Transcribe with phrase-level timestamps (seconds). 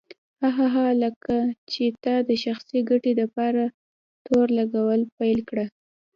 [0.41, 1.35] هه هه هه لکه
[1.71, 3.63] چې تا د شخصي ګټې دپاره
[4.25, 5.65] تور لګول پيل کړه.